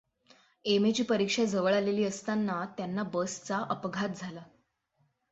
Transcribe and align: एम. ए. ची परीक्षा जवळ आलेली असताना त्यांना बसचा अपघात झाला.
एम. 0.65 0.85
ए. 0.85 0.91
ची 0.91 1.03
परीक्षा 1.03 1.43
जवळ 1.45 1.73
आलेली 1.73 2.03
असताना 2.03 2.55
त्यांना 2.77 3.03
बसचा 3.13 3.57
अपघात 3.69 4.15
झाला. 4.15 4.41